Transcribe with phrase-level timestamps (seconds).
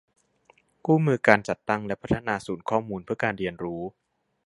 [0.85, 3.81] คู่มือการจัดตั้งและพัฒนาศูนย์ข้อมูลเพื่อการเรียนรู้